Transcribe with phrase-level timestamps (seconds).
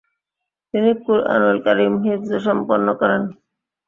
[0.73, 3.21] তিনি কুরআনুল কারীম হিফয সম্পন্ন করেন।